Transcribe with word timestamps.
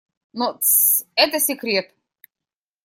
Но... 0.33 0.55
Тссс!- 0.57 1.05
это 1.15 1.39
секрет! 1.39 1.93